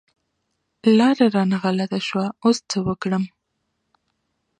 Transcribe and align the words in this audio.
لاره 0.97 1.25
رانه 1.35 1.57
غلطه 1.63 1.99
شوه، 2.07 2.25
اوس 2.43 2.57
څه 2.71 2.77
وکړم؟ 2.87 3.23